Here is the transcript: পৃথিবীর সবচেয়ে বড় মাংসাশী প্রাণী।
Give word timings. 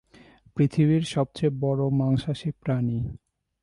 পৃথিবীর 0.57 1.03
সবচেয়ে 1.05 1.57
বড় 1.59 1.83
মাংসাশী 1.91 2.49
প্রাণী। 2.61 2.99